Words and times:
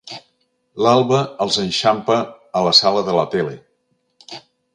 L'alba 0.85 1.19
els 1.45 1.59
enxampa 1.65 2.17
a 2.23 2.65
la 2.69 2.73
sala 2.81 3.05
de 3.11 3.19
la 3.19 3.27
tele. 3.37 3.55